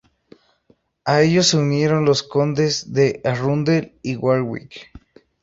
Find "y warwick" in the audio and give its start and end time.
4.01-4.89